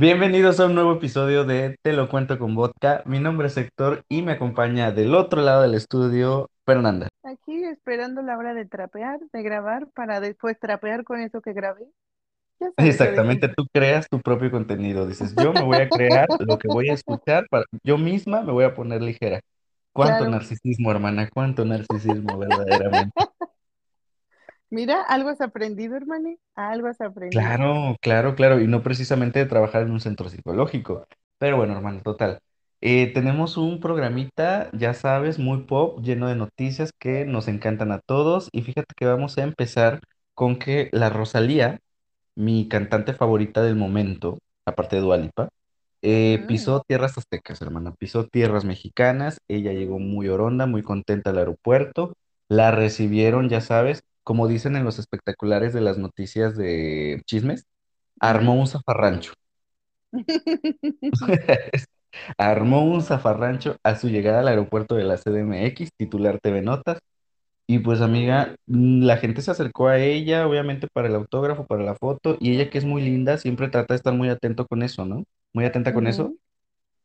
[0.00, 3.02] Bienvenidos a un nuevo episodio de Te lo cuento con vodka.
[3.04, 7.08] Mi nombre es Héctor y me acompaña del otro lado del estudio Fernanda.
[7.24, 11.84] Aquí esperando la hora de trapear, de grabar, para después trapear con eso que grabé.
[12.76, 15.04] Exactamente, tú creas tu propio contenido.
[15.04, 18.52] Dices, yo me voy a crear lo que voy a escuchar para yo misma me
[18.52, 19.40] voy a poner ligera.
[19.92, 23.12] Cuánto Claro, narcisismo, hermana, cuánto narcisismo verdaderamente.
[24.70, 27.58] Mira, algo has aprendido, hermano, algo has aprendido.
[27.70, 31.06] Claro, claro, claro, y no precisamente de trabajar en un centro psicológico.
[31.38, 32.38] Pero bueno, hermano, total.
[32.80, 37.98] Eh, tenemos un programita, ya sabes, muy pop, lleno de noticias que nos encantan a
[38.00, 38.48] todos.
[38.52, 40.00] Y fíjate que vamos a empezar
[40.34, 41.80] con que la Rosalía,
[42.36, 45.48] mi cantante favorita del momento, aparte de Dua Lipa,
[46.02, 49.40] eh, Mm, pisó tierras aztecas, hermana, pisó tierras mexicanas.
[49.48, 52.14] Ella llegó muy oronda, muy contenta al aeropuerto.
[52.48, 57.64] La recibieron, ya sabes, como dicen en los espectaculares de las noticias de chismes,
[58.20, 59.32] armó un zafarrancho.
[62.38, 66.98] Armó un zafarrancho a su llegada al aeropuerto de la CDMX, titular TV Notas.
[67.66, 71.82] Y pues amiga, mm, la gente se acercó a ella, obviamente para el autógrafo, para
[71.84, 74.82] la foto, y ella que es muy linda, siempre trata de estar muy atento con
[74.82, 75.24] eso, ¿no?
[75.54, 76.34] Muy atenta con eso.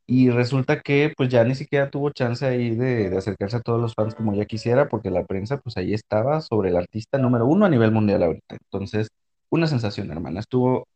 [0.06, 3.80] Y resulta que pues ya ni siquiera tuvo chance ahí de, de acercarse a todos
[3.82, 7.46] los fans como ella quisiera, porque la prensa pues ahí estaba sobre el artista número
[7.48, 8.56] uno a nivel mundial ahorita.
[8.62, 9.10] Entonces,
[9.50, 10.40] una sensación, hermana.
[10.42, 10.88] Estuvo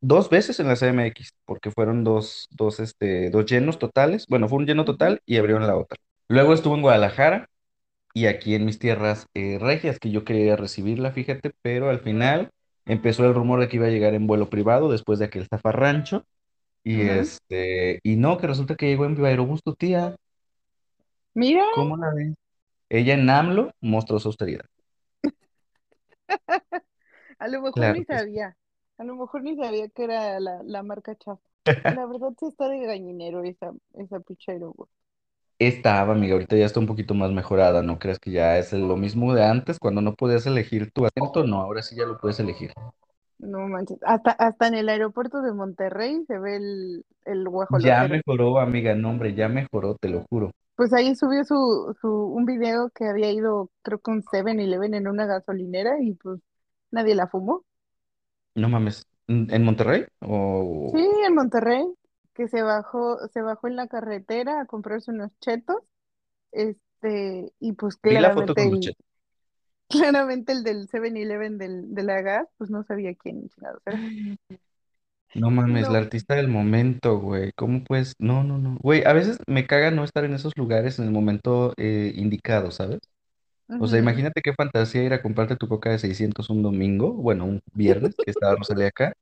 [0.00, 4.26] dos veces en la CMX, porque fueron dos, dos, este, dos llenos totales.
[4.28, 5.98] Bueno, fue un lleno total y abrieron la otra.
[6.28, 7.48] Luego estuvo en Guadalajara
[8.14, 12.50] y aquí en mis tierras eh, regias, que yo quería recibirla, fíjate, pero al final
[12.86, 16.24] empezó el rumor de que iba a llegar en vuelo privado después de aquel zafarrancho.
[16.84, 20.16] Y este, y no, que resulta que llegó en Viva Aerobús tu tía.
[21.34, 22.34] Mira, ¿Cómo la ves?
[22.90, 24.66] Ella en AMLO mostró su austeridad.
[27.38, 28.56] a lo mejor Claro ni sabía,
[28.98, 31.42] a lo mejor ni sabía que era la, la marca chafa.
[31.88, 34.88] La verdad sí está de gallinero esa, esa pichero, güey.
[35.58, 38.96] Estaba, amiga, ahorita ya está un poquito más mejorada, ¿no crees que ya es lo
[38.96, 41.44] mismo de antes, cuando no podías elegir tu acento?
[41.44, 42.72] No, ahora sí ya lo puedes elegir.
[43.44, 47.48] No manches, hasta, hasta en el aeropuerto de Monterrey se ve el, el
[47.82, 50.50] Ya mejoró, amiga, no, hombre, ya mejoró, te lo juro.
[50.76, 55.08] Pues ahí subió su, su, un video que había ido, creo que un 7-Eleven en
[55.08, 56.40] una gasolinera y pues
[56.90, 57.64] nadie la fumó.
[58.54, 60.04] No mames, ¿en Monterrey?
[60.92, 61.84] Sí, O en Monterrey,
[62.34, 65.76] que se bajó, se bajó en la carretera a comprarse unos chetos,
[66.52, 69.06] este, y pues vi la foto claramente con los chetos.
[69.98, 74.00] Claramente el del 7-Eleven del, de la gas, pues no sabía quién chingados era.
[75.34, 77.50] No mames, la artista del momento, güey.
[77.56, 78.14] ¿Cómo pues?
[78.20, 78.76] No, no, no.
[78.80, 82.70] Güey, a veces me caga no estar en esos lugares en el momento eh, indicado,
[82.70, 83.00] ¿sabes?
[83.80, 87.46] O sea, imagínate qué fantasía ir a comprarte tu coca de 600 un domingo, bueno,
[87.46, 89.14] un viernes, que estaba Rosalía acá.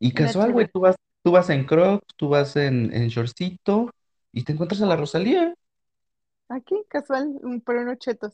[0.00, 3.90] Y casual, güey, tú vas, tú vas en Crocs, tú vas en, en shortcito
[4.32, 5.54] y te encuentras a la Rosalía.
[6.48, 8.32] Aquí, casual, por unos chetos.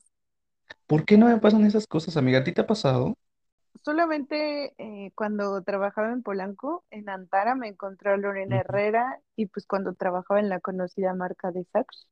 [0.86, 2.40] ¿Por qué no me pasan esas cosas, amiga?
[2.40, 3.14] ¿A ti te ha pasado?
[3.84, 8.60] Solamente eh, cuando trabajaba en Polanco, en Antara, me encontré a Lorena Ujú.
[8.60, 12.08] Herrera y pues cuando trabajaba en la conocida marca de Saks,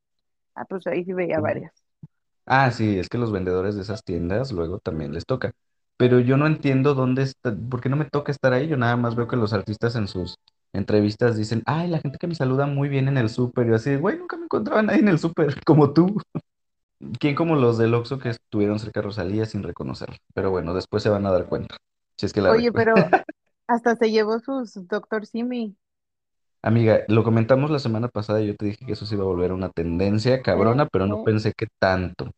[0.56, 1.74] ah, pues ahí sí veía varias.
[2.46, 5.52] Ah, sí, es que los vendedores de esas tiendas luego también les toca.
[5.96, 8.68] Pero yo no entiendo dónde está, por qué no me toca estar ahí.
[8.68, 10.36] Yo nada más veo que los artistas en sus
[10.72, 13.66] entrevistas dicen, ay, la gente que me saluda muy bien en el súper.
[13.66, 16.16] Y yo así, güey, nunca me encontraba nadie en el súper como tú.
[17.18, 20.16] ¿Quién como los del Oxxo que estuvieron cerca de Rosalía sin reconocerla?
[20.34, 21.76] Pero bueno, después se van a dar cuenta.
[22.16, 22.94] Si es que la Oye, pero
[23.66, 25.76] hasta se llevó sus Doctor Simi.
[26.62, 29.28] Amiga, lo comentamos la semana pasada y yo te dije que eso se iba a
[29.28, 32.30] volver una tendencia cabrona, pero no pensé que tanto.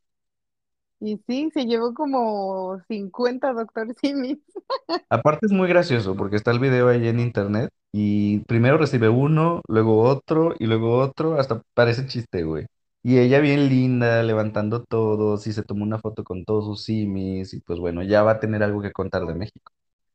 [1.00, 4.38] Y sí, se llevó como 50 Doctor Simis.
[5.08, 9.62] Aparte es muy gracioso porque está el video ahí en internet y primero recibe uno,
[9.68, 12.66] luego otro y luego otro, hasta parece chiste, güey.
[13.08, 17.54] Y ella bien linda, levantando todos y se tomó una foto con todos sus simis
[17.54, 19.72] y pues bueno, ya va a tener algo que contar de México.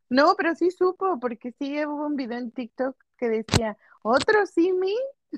[0.10, 4.96] No, pero sí supo, porque sí hubo un video en TikTok que decía, ¿otro Simi?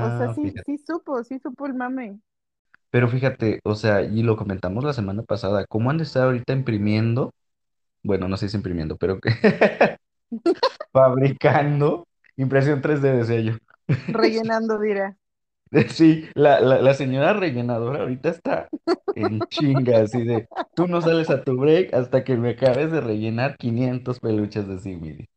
[0.00, 0.64] O sea, Ah, sí, fíjate.
[0.66, 2.20] sí supo, sí supo el mame.
[2.90, 6.52] Pero fíjate, o sea, y lo comentamos la semana pasada, ¿cómo han de estar ahorita
[6.52, 7.32] imprimiendo?
[8.02, 9.30] Bueno, no sé si imprimiendo, pero que
[10.92, 13.52] fabricando impresión 3D, decía yo.
[14.08, 15.16] Rellenando, dirá.
[15.88, 18.68] Sí, la, la, señora rellenadora ahorita está
[19.14, 23.00] en chinga, así de, tú no sales a tu break hasta que me acabes de
[23.00, 25.28] rellenar 500 peluches de Simili.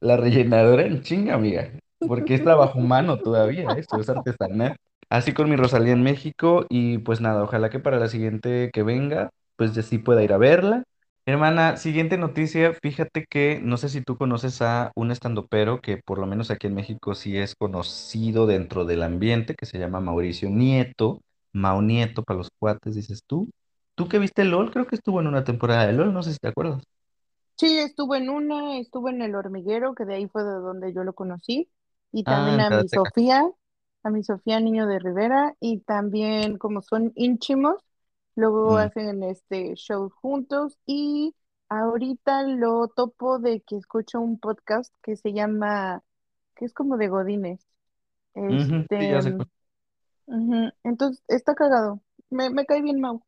[0.00, 1.70] La rellenadora en chinga, amiga,
[2.06, 4.76] porque es trabajo humano todavía, esto es artesanal.
[5.10, 8.82] Así con mi Rosalía en México y pues nada, ojalá que para la siguiente que
[8.82, 10.84] venga, pues ya sí pueda ir a verla.
[11.30, 16.18] Hermana, siguiente noticia, fíjate que no sé si tú conoces a un estandopero que por
[16.18, 20.50] lo menos aquí en México sí es conocido dentro del ambiente, que se llama Mauricio
[20.50, 21.20] Nieto,
[21.52, 23.48] Mau Nieto para los cuates, dices tú.
[23.94, 24.70] ¿Tú que viste LOL?
[24.72, 26.82] Creo que estuvo en una temporada de LOL, no sé si te acuerdas.
[27.56, 31.04] Sí, estuve en una, estuve en El Hormiguero, que de ahí fue de donde yo
[31.04, 31.70] lo conocí,
[32.10, 32.88] y Ah, también en a mi.
[32.88, 33.44] Sofía,
[34.02, 37.76] a mi Sofía Niño de Rivera, y también como son ínchimos,
[38.40, 41.34] luego Mm, hacen este shows juntos, y
[41.70, 46.02] ahorita lo topo de que escucho un podcast que se llama,
[46.56, 47.66] que es como de Godines,
[48.34, 49.44] este,
[50.84, 52.00] Entonces está cagado,
[52.30, 53.22] me, me cae bien Mau.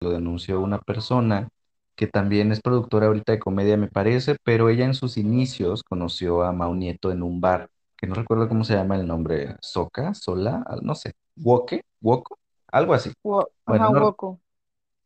[0.00, 1.48] Lo denunció una persona
[1.94, 6.42] que también es productora ahorita de comedia, me parece, pero ella en sus inicios conoció
[6.42, 10.14] a Mau Nieto en un bar, que no recuerdo cómo se llama el nombre, Soca,
[10.14, 12.38] Sola, no sé, Woke, Woko,
[12.68, 13.12] algo así.
[13.24, 14.40] Wo- Bueno, Ajá, no, Woko.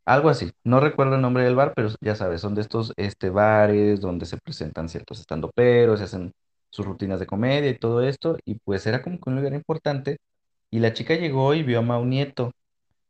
[0.06, 0.52] Algo así.
[0.64, 4.26] No recuerdo el nombre del bar, pero ya sabes, son de estos este, bares donde
[4.26, 6.32] se presentan ciertos estandoperos, se hacen
[6.70, 10.18] sus rutinas de comedia y todo esto, y pues era como que un lugar importante.
[10.70, 12.52] Y la chica llegó y vio a Mau Nieto,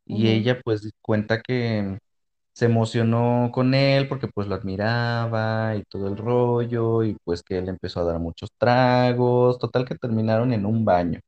[0.07, 1.99] y Ujú, ella pues cuenta que
[2.55, 7.59] se emocionó con él porque pues lo admiraba y todo el rollo, y pues que
[7.59, 11.21] él empezó a dar muchos tragos, total que terminaron en un baño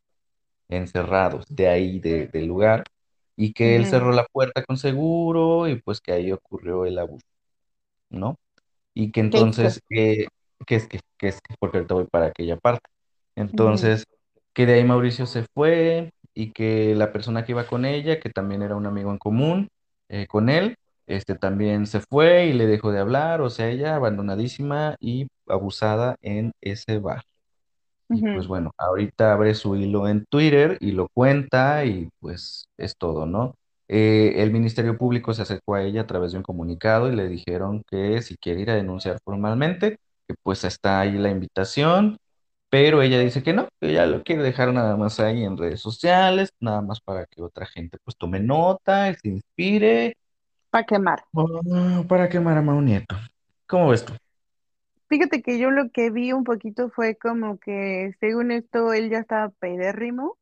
[0.68, 2.84] encerrados de ahí, de- del lugar,
[3.38, 7.26] y que él cerró la puerta con seguro y pues que ahí ocurrió el abuso,
[8.10, 8.36] ¿no?
[8.94, 10.28] Y que entonces, eh,
[10.66, 12.90] que es que, que es que, porque ahorita voy para aquella parte.
[13.36, 14.06] Entonces,
[14.54, 18.30] que de ahí Mauricio se fue y que la persona que iba con ella, que
[18.30, 19.68] también era un amigo en común
[20.08, 20.76] eh, con él,
[21.06, 26.16] este también se fue y le dejó de hablar, o sea, ella abandonadísima y abusada
[26.22, 27.24] en ese bar.
[28.12, 32.96] Y pues bueno, ahorita abre su hilo en Twitter y lo cuenta y pues es
[32.96, 33.54] todo, ¿no?
[33.88, 37.28] Eh, el Ministerio Público se acercó a ella a través de un comunicado y le
[37.28, 42.18] dijeron que si quiere ir a denunciar formalmente, que pues está ahí la invitación,
[42.70, 45.80] pero ella dice que no, que ella lo quiere dejar nada más ahí en redes
[45.80, 50.16] sociales, nada más para que otra gente pues tome nota y se inspire,
[50.70, 51.20] Para quemar.
[51.36, 53.16] ah, para quemar a Mau Nieto.
[53.66, 54.12] ¿Cómo ves tú?
[55.08, 59.20] Fíjate que yo lo que vi un poquito fue como que según esto él ya
[59.20, 60.38] estaba pedérrimo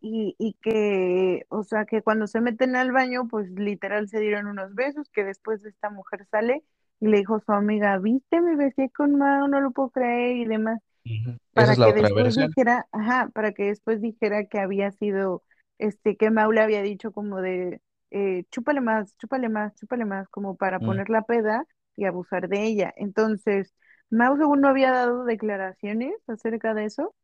[0.00, 4.46] y, y que, o sea, que cuando se meten al baño, pues literal se dieron
[4.48, 6.64] unos besos, que después esta mujer sale
[7.00, 10.36] y le dijo a su amiga, viste, me besé con Mao, no lo puedo creer
[10.38, 10.80] y demás.
[11.06, 11.36] Ujú.
[11.54, 12.54] Esa para es la que otra después versión.
[12.54, 15.42] dijera, ajá, para que después dijera que había sido,
[15.78, 20.28] este, que Mau le había dicho como de, eh, chúpale más, chúpale más, chúpale más,
[20.28, 22.92] como para Mm, poner la peda y abusar de ella.
[22.96, 23.74] Entonces,
[24.10, 27.14] Mau según no había dado declaraciones acerca de eso,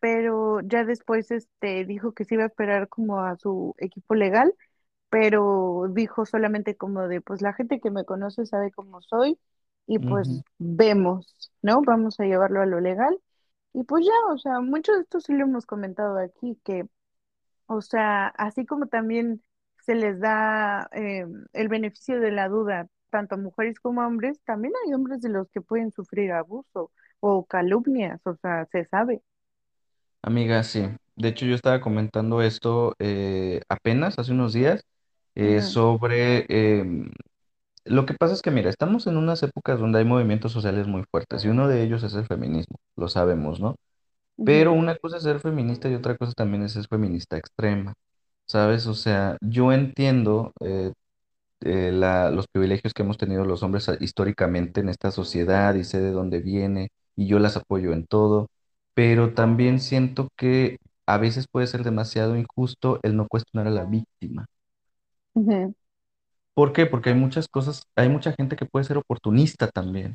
[0.00, 4.54] pero ya después, este, dijo que se iba a esperar como a su equipo legal,
[5.10, 9.38] pero dijo solamente como de, pues la gente que me conoce sabe cómo soy
[9.86, 11.82] y pues vemos, ¿no?
[11.82, 13.18] Vamos a llevarlo a lo legal
[13.74, 16.86] y pues ya, o sea, mucho de esto sí lo hemos comentado aquí, que,
[17.66, 19.42] o sea, así como también
[19.84, 24.94] se les da eh, el beneficio de la duda, tanto mujeres como hombres, también hay
[24.94, 29.22] hombres de los que pueden sufrir abuso o calumnias, o sea, se sabe.
[30.22, 30.86] Amiga, sí.
[31.16, 34.82] De hecho, yo estaba comentando esto eh, apenas hace unos días
[35.34, 36.46] eh, Ujú, sobre...
[36.48, 37.10] em,
[37.86, 41.04] lo que pasa es que, mira, estamos en unas épocas donde hay movimientos sociales muy
[41.10, 43.76] fuertes y uno de ellos es el feminismo, lo sabemos, ¿no?
[44.44, 47.94] Pero una cosa es ser feminista y otra cosa también es ser feminista extrema,
[48.46, 48.86] ¿sabes?
[48.86, 50.92] O sea, yo entiendo eh,
[51.64, 55.84] eh, la- los privilegios que hemos tenido los hombres a- históricamente en esta sociedad y
[55.84, 58.48] sé de dónde viene y yo las apoyo en todo,
[58.94, 63.84] pero también siento que a veces puede ser demasiado injusto el no cuestionar a la
[63.84, 64.46] víctima.
[66.54, 66.86] ¿Por qué?
[66.86, 70.14] Porque hay muchas cosas, hay mucha gente que puede ser oportunista también.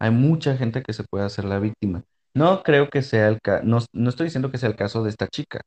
[0.00, 2.04] Hay mucha gente que se puede hacer la víctima.
[2.34, 5.10] No creo que sea el caso, no, no estoy diciendo que sea el caso de
[5.10, 5.62] esta chica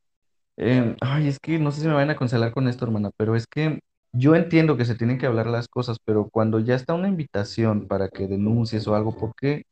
[0.58, 3.36] Eh, ay, es que no sé si me van a cancelar con esto, hermana, pero
[3.36, 3.80] es que
[4.12, 7.86] yo entiendo que se tienen que hablar las cosas, pero cuando ya está una invitación
[7.88, 9.64] para que denuncies o algo, ¿por qué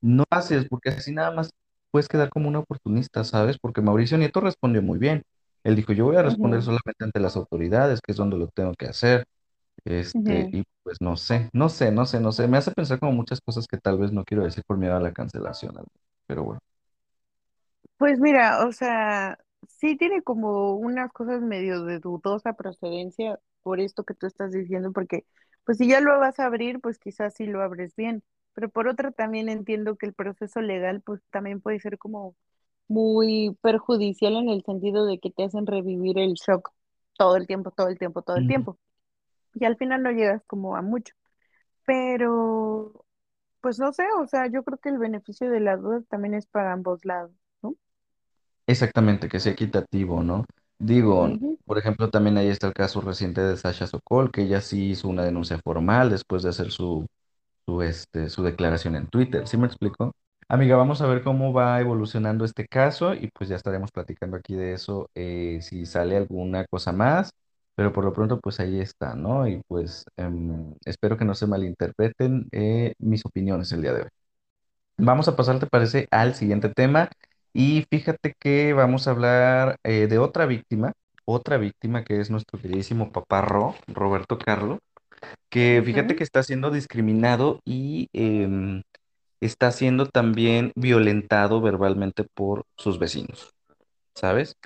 [0.00, 0.66] no haces?
[0.68, 1.50] Porque así nada más
[1.90, 3.58] puedes quedar como una oportunista, ¿sabes?
[3.58, 5.22] Porque Mauricio Nieto respondió muy bien.
[5.64, 8.74] Él dijo, yo voy a responder solamente ante las autoridades, que es donde lo tengo
[8.74, 9.26] que hacer.
[9.84, 12.48] Este, y pues no sé, no sé, no sé, no sé.
[12.48, 15.00] Me hace pensar como muchas cosas que tal vez no quiero decir por miedo a
[15.00, 15.74] la cancelación,
[16.26, 16.60] pero bueno.
[17.98, 19.38] Pues mira, o sea,
[19.68, 24.92] sí tiene como unas cosas medio de dudosa procedencia por esto que tú estás diciendo,
[24.92, 25.26] porque
[25.64, 28.22] pues si ya lo vas a abrir, pues quizás sí lo abres bien,
[28.54, 32.36] pero por otra también entiendo que el proceso legal pues también puede ser como
[32.88, 36.70] muy perjudicial en el sentido de que te hacen revivir el shock
[37.18, 38.78] todo el tiempo, todo el tiempo, todo el tiempo,
[39.54, 41.14] y al final no llegas como a mucho.
[41.86, 43.04] pero
[43.62, 46.46] pues no sé, o sea, yo creo que el beneficio de la duda también es
[46.46, 47.32] para ambos lados,
[47.62, 47.76] ¿no?
[48.68, 50.44] Exactamente, que sea equitativo, ¿no?
[50.78, 51.58] Digo, Ujú.
[51.64, 55.08] por ejemplo, también ahí está el caso reciente de Sasha Sokol, que ella sí hizo
[55.08, 57.06] una denuncia formal después de hacer su,
[57.66, 59.48] su, este, su declaración en Twitter.
[59.48, 60.12] ¿Sí me explico?
[60.48, 64.54] Amiga, vamos a ver cómo va evolucionando este caso y pues ya estaremos platicando aquí
[64.54, 67.32] de eso eh, si sale alguna cosa más,
[67.74, 69.48] pero por lo pronto pues ahí está, ¿no?
[69.48, 74.08] Y pues em, espero que no se malinterpreten eh, mis opiniones el día de hoy.
[74.98, 77.10] Vamos a pasar, ¿te parece, al siguiente tema?
[77.58, 80.92] Y fíjate que vamos a hablar eh, de otra víctima,
[81.24, 84.80] otra víctima que es nuestro queridísimo papá Ro, Roberto Carlo,
[85.48, 88.82] que fíjate que está siendo discriminado y em,
[89.40, 93.54] está siendo también violentado verbalmente por sus vecinos,
[94.14, 94.56] ¿sabes?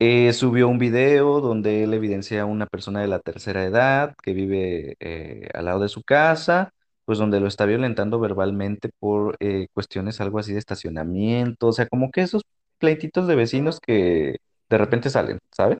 [0.00, 4.32] Eh, subió un video donde él evidencia a una persona de la tercera edad que
[4.32, 6.72] vive eh, al lado de su casa,
[7.12, 11.86] pues donde lo está violentando verbalmente por eh, cuestiones algo así de estacionamiento, o sea,
[11.86, 12.40] como que esos
[12.78, 14.38] pleititos de vecinos que
[14.70, 15.76] de repente salen, ¿sabes?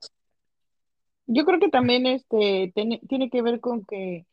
[1.27, 4.27] Yo creo que también este tiene, tiene que ver con que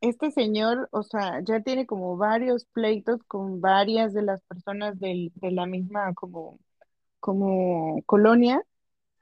[0.00, 5.32] este señor, o sea, ya tiene como varios pleitos con varias de las personas del,
[5.34, 6.58] de la misma como,
[7.20, 8.62] como colonia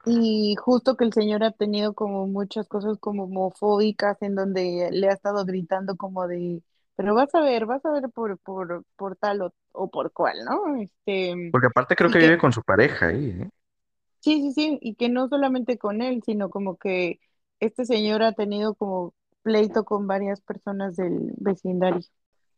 [0.05, 5.09] y justo que el señor ha tenido como muchas cosas como homofóbicas en donde le
[5.09, 6.63] ha estado gritando como de,
[6.95, 10.37] pero vas a ver, vas a ver por, por, por tal o, o por cual,
[10.45, 10.75] ¿no?
[10.77, 13.49] Este, Porque aparte creo que vive con su pareja ahí, ¿eh?
[14.19, 17.19] Sí, sí, sí, y que no solamente con él, sino como que
[17.59, 22.01] este señor ha tenido como pleito con varias personas del vecindario.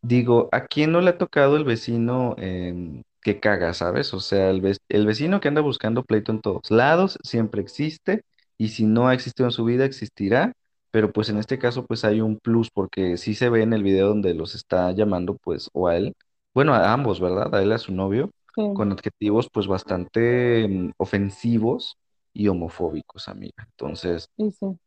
[0.01, 4.13] Digo, ¿a quién no le ha tocado el vecino em, que caga, ¿sabes?
[4.13, 8.24] O sea, el, ve- el vecino que anda buscando pleito en todos lados, siempre existe,
[8.58, 10.53] y si no ha existido en su vida, existirá,
[10.91, 13.84] pero pues en este caso pues hay un plus, porque sí se ve en el
[13.84, 16.13] video donde los está llamando pues, o a él,
[16.53, 17.53] bueno, a ambos, ¿verdad?
[17.56, 21.98] A él, a su novio, Sí, con adjetivos pues bastante em, ofensivos
[22.34, 23.53] y homofóbicos, amiga.
[23.72, 24.29] Entonces...
[24.38, 24.79] sí, sí.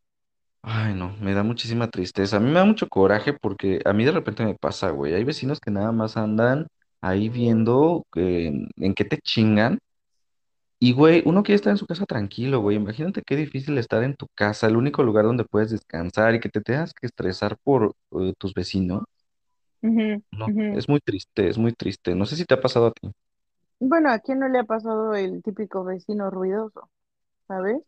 [0.62, 2.36] Ay, no, me da muchísima tristeza.
[2.36, 5.14] A mí me da mucho coraje porque a mí de repente me pasa, güey.
[5.14, 6.66] Hay vecinos que nada más andan
[7.00, 9.78] ahí viendo eh, en qué te chingan.
[10.82, 12.76] Y, güey, uno quiere estar en su casa tranquilo, güey.
[12.76, 16.48] Imagínate qué difícil estar en tu casa, el único lugar donde puedes descansar y que
[16.48, 19.02] te tengas que estresar por eh, tus vecinos.
[19.82, 20.68] Ujú, No, ujú.
[20.72, 22.14] es muy triste, es muy triste.
[22.16, 23.12] No sé si te ha pasado a ti.
[23.78, 26.88] Bueno, ¿a quién no le ha pasado el típico vecino ruidoso,
[27.48, 27.82] ¿sabes?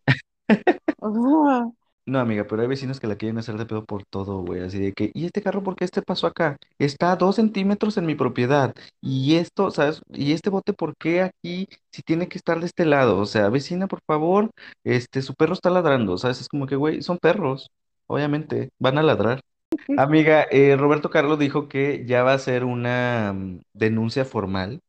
[2.05, 4.61] No, amiga, pero hay vecinos que la quieren hacer de pedo por todo, güey.
[4.63, 6.57] Así de que, ¿y este carro por qué este pasó acá?
[6.79, 8.75] Está a dos centímetros en mi propiedad.
[9.01, 10.03] Y esto, ¿sabes?
[10.11, 13.19] ¿Y este bote por qué aquí si tiene que estar de este lado?
[13.19, 14.51] O sea, vecina, por favor,
[14.83, 16.41] este, su perro está ladrando, ¿sabes?
[16.41, 17.71] Es como que, güey, son perros.
[18.09, 19.41] Obviamente, van a ladrar.
[19.97, 24.81] Amiga, eh, Roberto Carlos dijo que ya va a ser una mm, denuncia formal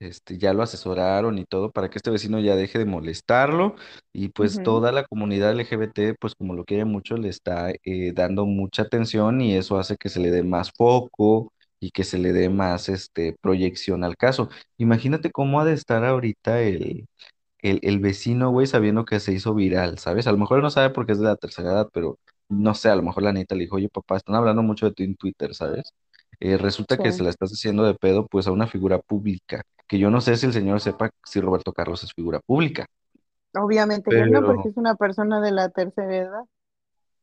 [0.00, 3.76] este, ya lo asesoraron y todo para que este vecino ya deje de molestarlo
[4.12, 8.46] y pues toda la comunidad LGBT, pues como lo quiere mucho, le está eh, dando
[8.46, 12.32] mucha atención y eso hace que se le dé más foco y que se le
[12.32, 14.48] dé más este, proyección al caso.
[14.78, 17.06] Imagínate cómo ha de estar ahorita el,
[17.60, 20.26] el, el vecino, güey, sabiendo que se hizo viral, ¿sabes?
[20.26, 22.18] A lo mejor él no sabe porque es de la tercera edad, pero
[22.48, 24.92] no sé, a lo mejor la neta le dijo, oye, papá, están hablando mucho de
[24.94, 25.92] ti en Twitter, ¿sabes?
[26.40, 27.02] Eh, resulta sí.
[27.02, 30.20] que se la estás haciendo de pedo, pues, a una figura pública, que yo no
[30.22, 32.86] sé si el señor sepa si Roberto Carlos es figura pública,
[33.54, 36.44] Obviamente que no, porque es una persona de la tercera edad.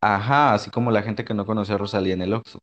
[0.01, 2.59] ajá, así como la gente que no conoció a Rosalía en el Oxxo.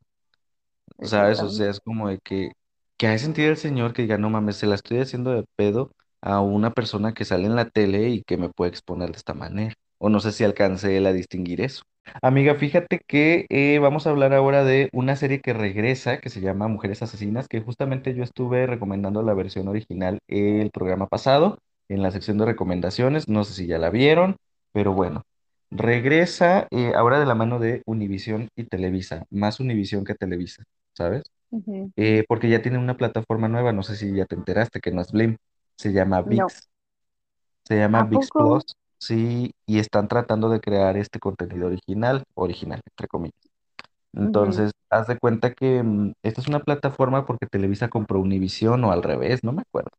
[1.03, 1.43] ¿Sabes?
[1.43, 1.71] O sea, Exactamente.
[1.71, 2.53] es como de que,
[2.97, 5.93] que ha sentido el señor que diga, no mames, se la estoy haciendo de pedo
[6.21, 9.35] a una persona que sale en la tele y que me puede exponer de esta
[9.35, 9.75] manera.
[9.99, 11.83] O no sé si alcance él a distinguir eso.
[12.23, 16.41] Amiga, fíjate que eh, vamos a hablar ahora de una serie que regresa, que se
[16.41, 21.59] llama Mujeres Asesinas, que justamente yo estuve recomendando la versión original el programa pasado,
[21.89, 23.29] en la sección de recomendaciones.
[23.29, 24.37] No sé si ya la vieron,
[24.73, 25.25] pero bueno.
[25.71, 30.63] Regresa eh, ahora de la mano de Univisión y Televisa, más Univisión que Televisa.
[30.93, 31.25] ¿sabes?
[31.51, 31.91] Ujú.
[31.97, 35.01] Eh, porque ya tiene una plataforma nueva, no sé si ya te enteraste, que no
[35.03, 35.37] es Blim,
[35.77, 36.29] se llama No.
[36.29, 36.69] ViX,
[37.65, 38.39] se llama ¿A ViX poco?
[38.39, 38.65] Plus,
[38.99, 43.35] sí, y están tratando de crear este contenido original, original, entre comillas.
[44.15, 48.93] Entonces, haz de cuenta que mm, esta es una plataforma porque Televisa compró Univision o
[48.93, 49.91] al revés, no me acuerdo.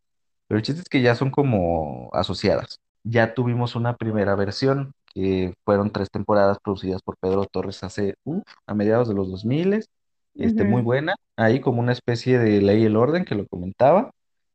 [0.47, 2.79] Pero el chiste es que ya son como asociadas.
[3.03, 8.43] Ya tuvimos una primera versión, que fueron tres temporadas producidas por Pedro Torres hace, uf,
[8.67, 9.85] a mediados de los 2000,
[10.37, 13.47] este, muy ujú, buena, ahí como una especie de Ley y el Orden que lo
[13.47, 14.11] comentaba,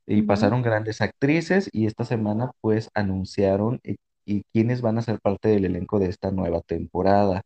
[0.06, 3.80] y ujú, pasaron grandes actrices, y esta semana pues anunciaron
[4.24, 7.42] y quiénes van a ser parte del elenco de esta nueva temporada.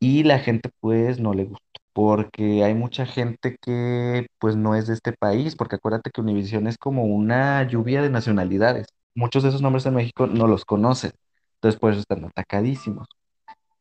[0.00, 1.64] Y la gente pues no le gustó.
[1.92, 6.66] porque hay mucha gente que pues no es de este país, porque acuérdate que Univision
[6.66, 8.86] es como una lluvia de nacionalidades.
[9.14, 11.12] Muchos de esos nombres en México no los conocen,
[11.56, 13.08] entonces por eso están atacadísimos.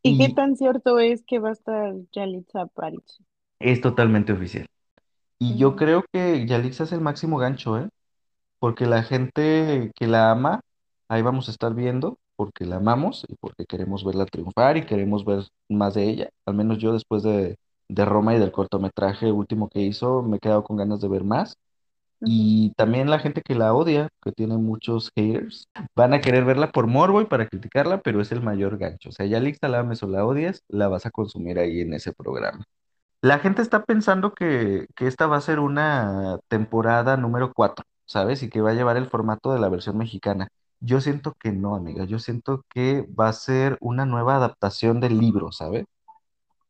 [0.01, 3.25] ¿Y qué Y tan cierto es que va a estar Yalitza Aparicio?
[3.60, 4.67] es totalmente oficial.
[5.39, 7.89] Y yo Mm, creo que Yalitza es el máximo gancho, ¿eh?
[8.60, 10.62] Porque la gente que la ama,
[11.07, 15.25] ahí vamos a estar viendo, porque la amamos y porque queremos verla triunfar y queremos
[15.25, 16.29] ver más de ella.
[16.45, 17.57] Al menos yo después de,
[17.89, 21.24] de Roma y del cortometraje último que hizo, me he quedado con ganas de ver
[21.24, 21.57] más.
[22.21, 26.71] Y también la gente que la odia, que tiene muchos haters, van a querer verla
[26.71, 29.09] por morbo y para criticarla, pero es el mayor gancho.
[29.09, 31.93] O sea, ya Yalitza la ames o la odias, la vas a consumir ahí en
[31.93, 32.65] ese programa.
[33.21, 38.43] La gente está pensando que, que esta va a ser una temporada número 4, ¿sabes?
[38.43, 40.47] Y que va a llevar el formato de la versión mexicana.
[40.79, 42.05] Yo siento que no, amiga.
[42.05, 45.86] Yo siento que va a ser una nueva adaptación del libro, ¿sabes?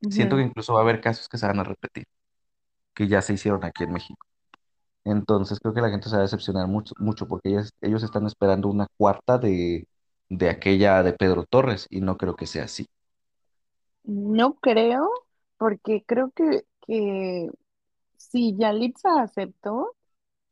[0.09, 0.37] Siento Ujú.
[0.37, 2.05] que incluso va a haber casos que se van a repetir,
[2.95, 4.25] que ya se hicieron aquí en México.
[5.05, 8.25] Entonces creo que la gente se va a decepcionar mucho, mucho porque ellas- ellos están
[8.27, 9.87] esperando una cuarta de,
[10.29, 12.87] de aquella de Pedro Torres y no creo que sea así.
[14.03, 15.09] No creo,
[15.57, 17.49] porque creo que, que
[18.17, 19.95] si Yalitza aceptó,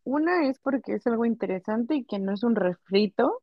[0.03, 3.41] una es porque es algo interesante y que no es un refrito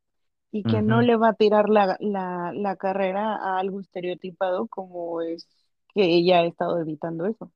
[0.53, 5.23] y que no le va a tirar la, la, la carrera a algo estereotipado como
[5.23, 5.49] es
[5.95, 7.53] que ella ha estado evitando eso.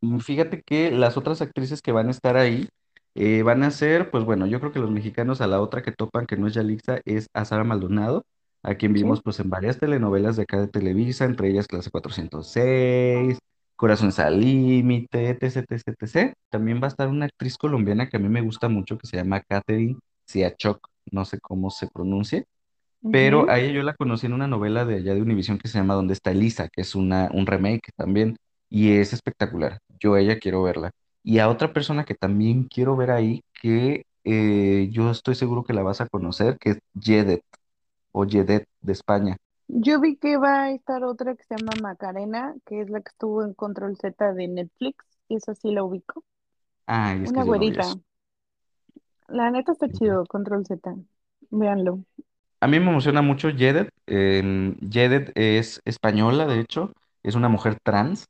[0.00, 2.68] Mm, Fíjate que las otras actrices que van a estar ahí
[3.14, 5.92] eh, van a ser, pues bueno, yo creo que los mexicanos a la otra que
[5.92, 8.24] topan, que no es Yalixa, es a Sara Maldonado,
[8.62, 9.22] a quien vimos Sí.
[9.22, 13.38] pues en varias telenovelas de acá de Televisa, entre ellas Clase 406,
[13.76, 16.34] Corazones al Límite, etc, etc, etc.
[16.50, 19.16] También va a estar una actriz colombiana que a mí me gusta mucho, que se
[19.16, 22.44] llama Catherine Siachoc, no sé cómo se pronuncia,
[23.10, 23.50] pero Ujú.
[23.50, 25.94] a ella yo la conocí en una novela de allá de Univision que se llama
[25.94, 26.68] ¿Dónde está Elisa?
[26.68, 28.36] que es una, un remake también,
[28.68, 29.80] y es espectacular.
[30.00, 30.90] Yo a ella quiero verla.
[31.22, 35.72] Y a otra persona que también quiero ver ahí, que eh, yo estoy seguro que
[35.72, 37.42] la vas a conocer, que es Yedet,
[38.12, 39.36] o Yedet de España.
[39.68, 43.10] Yo vi que va a estar otra que se llama Macarena, que es la que
[43.10, 46.24] estuvo en Control Z de Netflix, y esa sí la ubico.
[46.86, 47.94] Ay, es que Una yo no vi eso.
[47.94, 48.00] güerita.
[49.28, 50.96] La neta está chido, Control Z.
[51.52, 52.00] Véanlo.
[52.60, 53.90] A mí me emociona mucho Yedet.
[54.06, 58.26] em, Yedet es española, de hecho, es una mujer trans.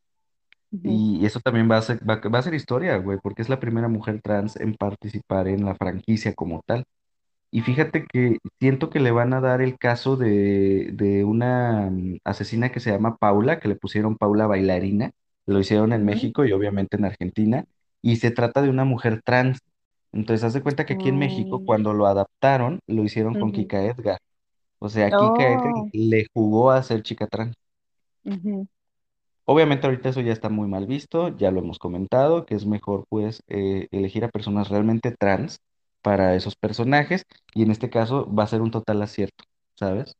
[0.72, 1.00] Ujú.
[1.00, 3.60] Y eso también va a ser, va, va a ser historia, güey, porque es la
[3.60, 6.84] primera mujer trans en participar en la franquicia como tal.
[7.56, 12.18] Y fíjate que siento que le van a dar el caso de, de una mm,
[12.24, 15.12] asesina que se llama Paula, que le pusieron Paula bailarina.
[15.46, 16.20] Lo hicieron en Ujú.
[16.20, 17.64] México y obviamente en Argentina.
[18.02, 19.60] Y se trata de una mujer trans.
[20.12, 23.52] Entonces, haz de cuenta que aquí en México, Mm, cuando lo adaptaron, lo hicieron con
[23.52, 23.52] ujú.
[23.52, 24.18] Kika Edgar.
[24.80, 27.54] O sea, Kika Edgar Oh, le jugó a ser chica trans.
[28.24, 28.66] ujú.
[29.44, 33.04] Obviamente ahorita eso ya está muy mal visto, ya lo hemos comentado, que es mejor
[33.08, 35.60] pues eh, elegir a personas realmente trans
[36.06, 40.16] para esos personajes y en este caso va a ser un total acierto, ¿sabes?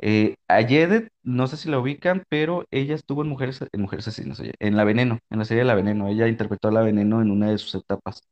[0.00, 4.08] Eh, a Yedet, no sé si la ubican, pero ella estuvo en Mujeres, en Mujeres
[4.08, 7.22] Asesinas, oye, en La Veneno, en la serie La Veneno, ella interpretó a La Veneno
[7.22, 8.22] en una de sus etapas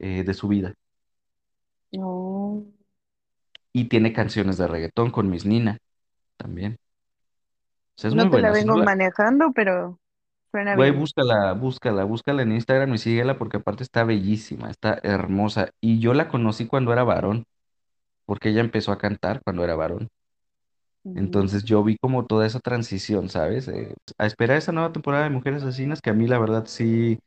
[0.00, 0.74] eh, de su vida
[1.96, 2.64] Oh.
[3.72, 5.78] y tiene canciones de reggaetón con Miss Nina
[6.38, 6.78] también,
[7.96, 9.98] o sea, es muy No te la buena, no vengo la, manejando, pero
[10.50, 10.92] suena Güey, bien.
[10.92, 15.70] búscala, búscala, búscala en Instagram y síguela porque aparte está bellísima, está hermosa.
[15.80, 17.44] Y yo la conocí cuando era varón,
[18.26, 20.08] porque ella empezó a cantar cuando era varón.
[21.04, 21.42] Ujú.
[21.42, 23.66] Entonces yo vi como toda esa transición, ¿sabes?
[23.68, 27.18] Eh, a esperar esa nueva temporada de Mujeres Asesinas que a mí la verdad sí,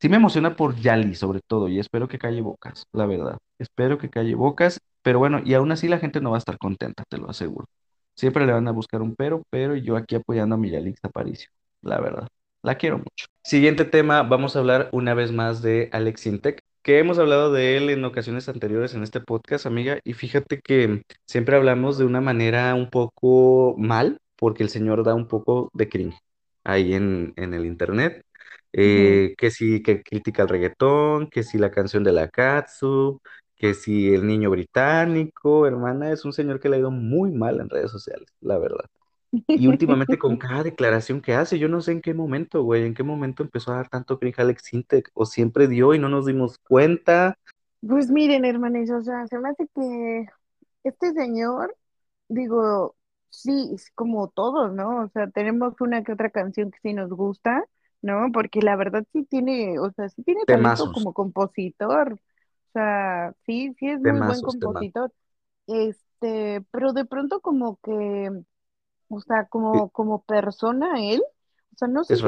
[0.00, 3.38] sí me emociona por Yali sobre todo y espero que calle bocas, la verdad.
[3.58, 6.58] Espero que calle bocas, pero bueno, y aún así la gente no va a estar
[6.58, 7.66] contenta, te lo aseguro.
[8.16, 11.50] Siempre le van a buscar un pero, pero yo aquí apoyando a mi Yalix Aparicio,
[11.82, 12.28] la verdad.
[12.64, 13.26] La quiero mucho.
[13.42, 17.76] Siguiente tema, vamos a hablar una vez más de Alex Intec, que hemos hablado de
[17.76, 22.22] él en ocasiones anteriores en este podcast, amiga, y fíjate que siempre hablamos de una
[22.22, 26.18] manera un poco mal, porque el señor da un poco de cringe
[26.64, 28.24] ahí en, en el internet.
[28.72, 33.20] Eh, que si que critica el reggaetón, que si la canción de la Katsu,
[33.56, 37.60] que si el niño británico, hermana, es un señor que le ha ido muy mal
[37.60, 38.86] en redes sociales, la verdad.
[39.48, 42.94] Y últimamente con cada declaración que hace, yo no sé en qué momento, güey, en
[42.94, 46.26] qué momento empezó a dar tanto cringe Alex Sintek, o siempre dio y no nos
[46.26, 47.38] dimos cuenta.
[47.86, 50.26] Pues miren, hermanos, o sea, se me hace que
[50.84, 51.76] este señor,
[52.28, 52.94] digo,
[53.30, 55.02] sí, es como todos, ¿no?
[55.02, 57.64] O sea, tenemos una que otra canción que sí nos gusta,
[58.02, 58.30] ¿no?
[58.32, 62.12] Porque la verdad sí tiene, o sea, sí tiene talento como compositor.
[62.12, 64.56] O sea, sí, sí es muy buen temazos.
[64.60, 65.12] compositor.
[65.66, 68.30] Este, pero de pronto como que,
[69.08, 71.22] o sea, como, como persona él,
[71.74, 72.18] o sea, no sé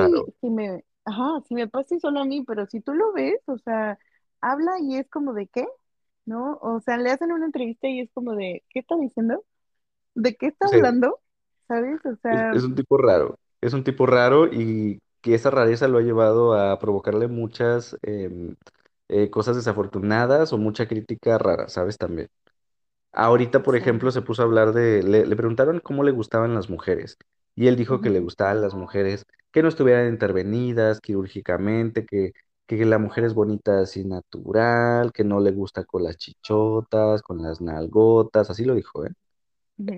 [0.41, 3.59] si, me, ajá, si me pasa solo a mí, pero si tú lo ves, o
[3.59, 3.99] sea,
[4.41, 5.67] habla y es como de qué,
[6.27, 6.59] ¿no?
[6.63, 9.45] O sea, le hacen una entrevista y es como de, ¿qué está diciendo?
[10.15, 11.21] ¿De qué está Sí, hablando?
[11.69, 12.01] ¿Sabes?
[12.07, 13.39] O sea, es un tipo raro.
[13.61, 18.57] Es un tipo raro y que esa rareza lo ha llevado a provocarle muchas em,
[19.09, 21.99] eh, cosas desafortunadas o mucha crítica rara, ¿sabes?
[21.99, 22.29] También.
[23.17, 23.77] Ahorita, por sí.
[23.77, 27.19] ejemplo, se puso a hablar de, le, le preguntaron cómo le gustaban las mujeres
[27.57, 32.33] y él dijo que le gustaban las mujeres que no estuvieran intervenidas quirúrgicamente, que,
[32.67, 37.43] que la mujer es bonita así natural, que no le gusta con las chichotas, con
[37.43, 39.13] las nalgotas, así lo dijo, ¿eh?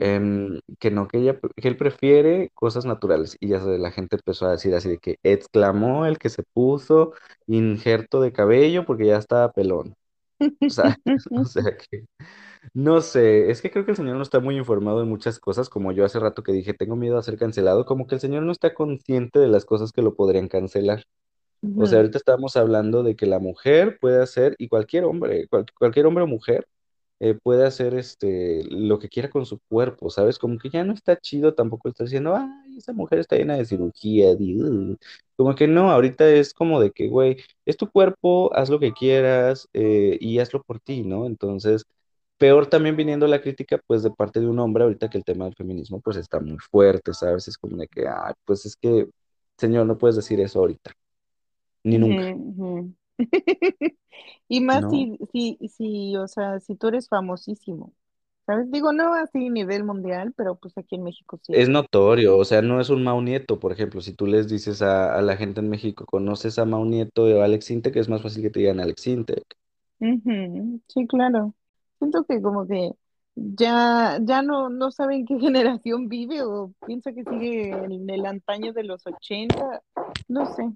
[0.00, 4.46] Em, que no, que ella, que él prefiere cosas naturales y ya la gente empezó
[4.46, 7.12] a decir así de que exclamó el que se puso
[7.48, 9.94] injerto de cabello porque ya estaba pelón.
[10.66, 10.96] O sea,
[11.34, 12.06] o sea que
[12.74, 15.68] no sé, es que creo que el señor no está muy informado en muchas cosas,
[15.68, 18.42] como yo hace rato que dije, tengo miedo a ser cancelado, como que el señor
[18.44, 21.04] no está consciente de las cosas que lo podrían cancelar.
[21.74, 25.66] O sea, ahorita estábamos hablando de que la mujer puede hacer, y cualquier hombre, cual-
[25.78, 26.66] cualquier hombre o mujer,
[27.20, 30.38] eh, puede hacer este, lo que quiera con su cuerpo, ¿sabes?
[30.38, 33.64] Como que ya no está chido, tampoco está diciendo, ay, esa mujer está llena de
[33.64, 34.96] cirugía, di, uh".
[35.36, 38.92] Como que no, ahorita es como de que, güey, es tu cuerpo, haz lo que
[38.92, 41.26] quieras eh, y hazlo por ti, ¿no?
[41.26, 41.86] Entonces,
[42.38, 45.44] peor también viniendo la crítica, pues, de parte de un hombre, ahorita que el tema
[45.44, 47.48] del feminismo, pues, está muy fuerte, ¿sabes?
[47.48, 49.08] Es como de que, ay, pues es que,
[49.58, 50.92] señor, no puedes decir eso ahorita,
[51.84, 52.34] ni nunca.
[54.48, 54.90] Y más ¿no?
[54.90, 57.92] si, si, si, o sea, si tú eres famosísimo,
[58.46, 58.70] ¿sabes?
[58.70, 61.52] Digo, no así a nivel mundial, pero pues aquí en México sí.
[61.54, 64.80] Es notorio, o sea, no es un Mau Nieto, por ejemplo, si tú les dices
[64.80, 67.96] a, a la gente en México, ¿conoces a Mau Nieto o a Alex Intec?
[67.96, 69.44] Es más fácil que te digan Alex Intec.
[70.00, 71.54] Sí, claro.
[71.98, 72.92] Siento que como que
[73.34, 78.72] ya, ya no, no saben qué generación vive o piensa que sigue en el antaño
[78.72, 79.82] de los ochenta
[80.28, 80.70] no sé.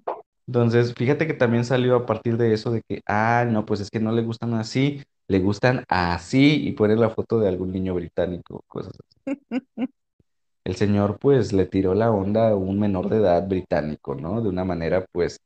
[0.47, 3.89] Entonces, fíjate que también salió a partir de eso de que, ah, no, pues es
[3.89, 7.93] que no le gustan así, le gustan así, y poner la foto de algún niño
[7.95, 9.21] británico, cosas así.
[10.65, 14.41] El señor, pues, le tiró la onda a un menor de edad británico, ¿no?
[14.41, 15.39] De una manera, pues,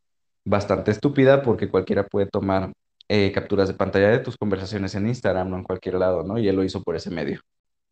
[0.45, 2.71] bastante estúpida, porque cualquiera puede tomar
[3.09, 6.37] eh, capturas de pantalla de tus conversaciones en Instagram, no en cualquier lado, ¿no?
[6.39, 7.41] Y él lo hizo por ese medio.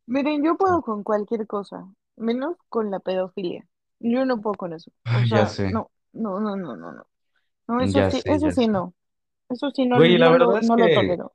[0.08, 3.68] Miren, yo puedo con cualquier cosa, menos con la pedofilia.
[4.00, 4.92] Yo no puedo con eso.
[4.92, 7.82] O Ay, ya sé, no, no, no, no, no, no.
[7.84, 8.68] Eso ya sí, sé, eso sí sé.
[8.68, 8.94] no.
[9.50, 11.34] Eso sí no, Güey, la no lo, es no lo que, tolero.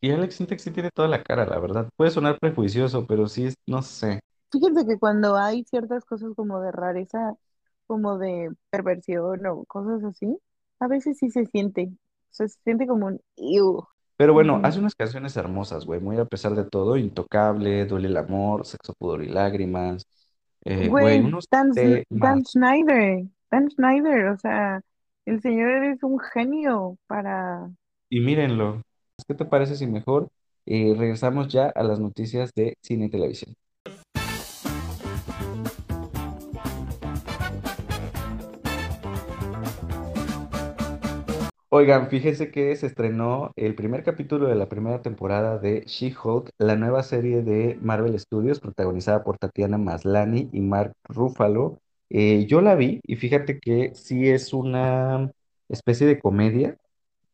[0.00, 1.88] y Alex Sintek sí tiene toda la cara, la verdad.
[1.96, 4.20] Puede sonar prejuicioso, pero sí, no sé.
[4.50, 7.34] Fíjense que cuando hay ciertas cosas como de rareza,
[7.86, 10.38] como de perversión o cosas así,
[10.80, 11.90] a veces sí se siente.
[12.36, 13.84] Sea, se siente como un "Ew".
[14.16, 18.16] Pero bueno, hace unas canciones hermosas, güey, muy a pesar de todo, Intocable, Duele el
[18.16, 20.06] amor, Sexo, pudor y lágrimas.
[20.64, 21.46] Eh, güey, Güey, unos.
[21.50, 24.80] Dan Schneider, Dan Schneider, o sea,
[25.26, 27.70] el señor es un genio para...
[28.08, 28.82] Y mírenlo.
[29.26, 30.28] ¿Qué te parece si mejor
[30.66, 33.54] eh, regresamos ya a las noticias de cine y televisión?
[41.78, 46.74] Oigan, fíjense que se estrenó el primer capítulo de la primera temporada de She-Hulk, la
[46.76, 51.78] nueva serie de Marvel Studios, protagonizada por Tatiana Maslany y Mark Ruffalo.
[52.08, 55.30] Eh, yo la vi y fíjate que sí es una
[55.68, 56.78] especie de comedia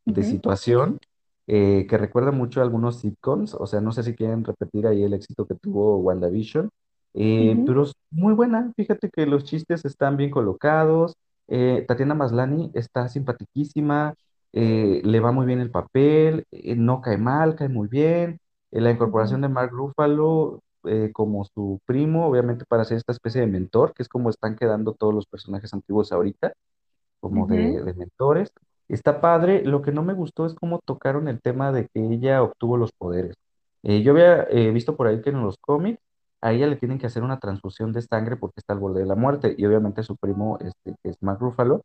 [0.07, 0.99] de Ujú, situación
[1.47, 5.03] eh, que recuerda mucho a algunos sitcoms, o sea, no sé si quieren repetir ahí
[5.03, 6.71] el éxito que tuvo WandaVision,
[7.15, 11.15] eh, ujú, pero es muy buena, fíjate que los chistes están bien colocados,
[11.49, 14.15] eh, Tatiana Maslany está simpaticísima,
[14.53, 18.81] eh, le va muy bien el papel, eh, no cae mal, cae muy bien, eh,
[18.81, 23.47] la incorporación de Mark Ruffalo eh, como su primo, obviamente para ser esta especie de
[23.47, 26.53] mentor, que es como están quedando todos los personajes antiguos ahorita
[27.21, 28.53] como de, de mentores.
[28.89, 32.43] Está padre, lo que no me gustó es cómo tocaron el tema de que ella
[32.43, 33.37] obtuvo los poderes.
[33.83, 36.01] Yo había visto por ahí que en los cómics
[36.41, 39.07] a ella le tienen que hacer una transfusión de sangre porque está al borde de
[39.07, 41.83] la muerte y obviamente su primo, este, que es Mark Ruffalo,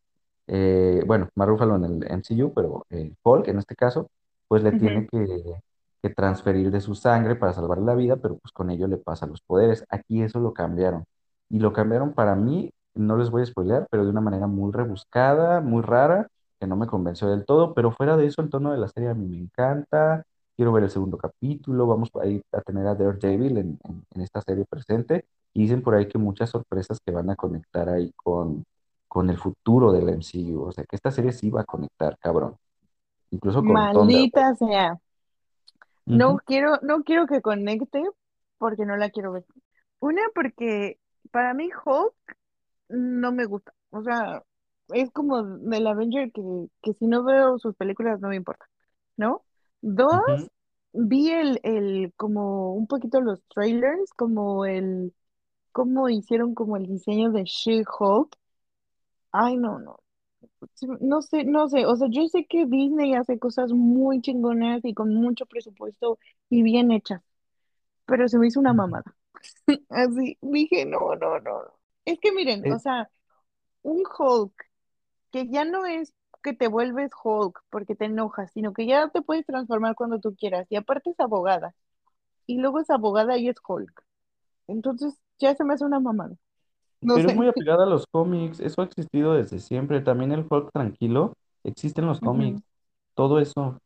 [0.47, 4.09] eh, bueno, Mark Ruffalo en el MCU, pero eh, Hulk en este caso,
[4.47, 5.55] pues le tiene que,
[6.01, 9.25] que transferir de su sangre para salvar la vida, pero pues con ello le pasa
[9.27, 9.85] los poderes.
[9.89, 11.05] Aquí eso lo cambiaron.
[11.49, 14.71] Y lo cambiaron para mí no les voy a spoilear, pero de una manera muy
[14.71, 16.27] rebuscada, muy rara,
[16.59, 19.09] que no me convenció del todo, pero fuera de eso, el tono de la serie
[19.09, 20.23] a mí me encanta,
[20.55, 24.21] quiero ver el segundo capítulo, vamos a ir a tener a Daredevil en, en, en
[24.21, 28.11] esta serie presente, y dicen por ahí que muchas sorpresas que van a conectar ahí
[28.15, 28.65] con,
[29.17, 32.55] con el futuro del MCU, o sea que esta serie sí va a conectar, cabrón,
[33.31, 33.73] incluso con
[34.59, 35.01] sea.
[36.05, 38.03] No quiero, no quiero que conecte
[38.59, 39.43] porque no la quiero ver.
[40.01, 40.99] Una, porque
[41.31, 42.37] para mí Hulk
[42.89, 43.73] no me gusta.
[43.89, 44.43] O sea,
[44.89, 46.43] es como del Avenger que,
[46.83, 48.67] que si no veo sus películas no me importa,
[49.15, 49.41] ¿no?
[49.81, 50.47] Dos,
[50.93, 55.11] vi el, el, como un poquito los trailers, como el,
[55.71, 58.37] cómo hicieron como el diseño de She-Hulk.
[59.43, 59.99] Ay, no, no.
[61.01, 64.93] No sé, no sé, o sea, yo sé que Disney hace cosas muy chingonas y
[64.93, 66.19] con mucho presupuesto
[66.49, 67.21] y bien hechas,
[68.05, 69.05] pero se me hizo una mamada.
[69.89, 71.61] Así, dije, no, no, no.
[72.05, 73.09] Es que miren, Eh, o sea,
[73.83, 74.53] un Hulk
[75.31, 79.21] que ya no es que te vuelves Hulk porque te enojas, sino que ya te
[79.23, 80.67] puedes transformar cuando tú quieras.
[80.71, 81.75] Y aparte es abogada.
[82.47, 84.03] Y luego es abogada y es Hulk.
[84.67, 86.35] Entonces ya se me hace una mamada.
[87.01, 90.01] No pero es muy apegada a los cómics, eso ha existido desde siempre.
[90.01, 91.33] También el Hulk tranquilo
[91.63, 92.57] existe en los cómics.
[92.57, 92.63] Ujú,
[93.15, 93.79] Todo eso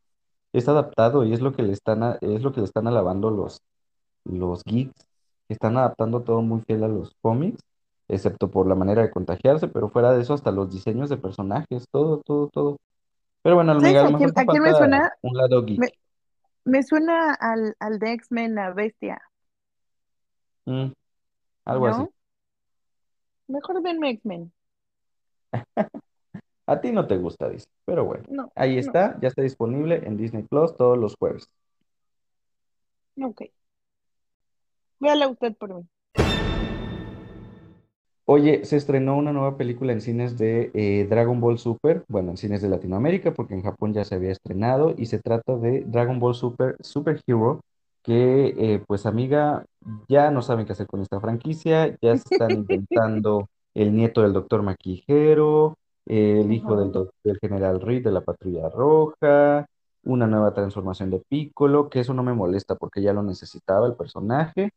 [0.52, 3.30] es adaptado y es lo que le están, a- es lo que le están alabando
[3.30, 3.60] los,
[4.24, 4.94] los geeks,
[5.48, 7.60] están adaptando todo muy fiel a los cómics,
[8.08, 11.86] excepto por la manera de contagiarse, pero fuera de eso hasta los diseños de personajes,
[11.92, 12.78] todo, todo, todo.
[13.42, 15.10] Pero bueno, ¿Sabes amiga, a lo a mejor quién, te a quién me falta suena?
[15.22, 15.82] un lado geek.
[15.82, 15.90] Me,
[16.64, 19.20] me suena al, al de X-Men, la bestia,
[20.66, 20.92] Mm,
[21.66, 22.04] algo así.
[22.04, 22.12] ¿no?
[23.48, 24.52] Mejor denme X-Men.
[26.66, 27.66] A ti no te gusta, dice.
[27.84, 31.48] Pero bueno, No, ahí no, está, ya está disponible en Disney Plus todos los jueves.
[33.20, 33.42] ok.
[35.00, 35.86] Véala usted por mí.
[38.24, 42.36] Oye, se estrenó una nueva película en cines de eh, Dragon Ball Super, bueno, en
[42.36, 46.20] cines de Latinoamérica, porque en Japón ya se había estrenado, y se trata de Dragon
[46.20, 47.60] Ball Super Super Hero,
[48.02, 49.64] que eh, pues amiga,
[50.08, 54.32] ya no saben qué hacer con esta franquicia, ya se están inventando el nieto del
[54.32, 59.66] Doctor Maquijero, eh, el hijo del, General Reed de la Patrulla Roja,
[60.04, 63.94] una nueva transformación de Piccolo, que eso no me molesta porque ya lo necesitaba el
[63.94, 64.70] personaje.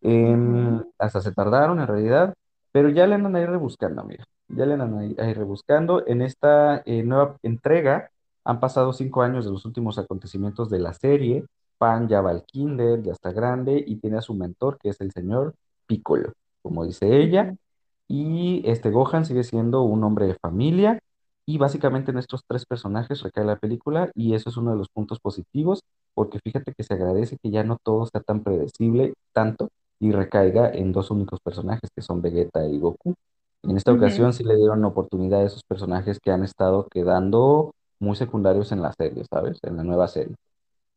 [0.00, 2.34] Ujú, hasta se tardaron en realidad,
[2.70, 4.24] pero ya le andan ahí rebuscando, mira.
[4.48, 6.06] Ya le andan ahí, ahí rebuscando.
[6.06, 8.10] En esta eh, nueva entrega
[8.44, 11.44] han pasado cinco años de los últimos acontecimientos de la serie.
[11.78, 15.00] Pan ya va al kinder, ya está grande y tiene a su mentor, que es
[15.00, 15.54] el señor
[15.86, 17.54] Piccolo, como dice ella.
[18.08, 20.98] Y este Gohan sigue siendo un hombre de familia.
[21.46, 24.88] Y básicamente en estos tres personajes recae la película y eso es uno de los
[24.90, 25.82] puntos positivos,
[26.14, 30.70] porque fíjate que se agradece que ya no todo sea tan predecible, tanto y recaiga
[30.70, 33.14] en dos únicos personajes que son Vegeta y Goku.
[33.62, 38.14] En esta ocasión sí le dieron oportunidad a esos personajes que han estado quedando muy
[38.16, 39.58] secundarios en la serie, ¿sabes?
[39.62, 40.36] En la nueva serie.